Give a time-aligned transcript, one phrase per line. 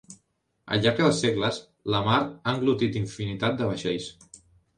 [0.75, 1.59] Al llarg dels segles
[1.97, 4.11] la mar ha englotit infinitat de vaixells.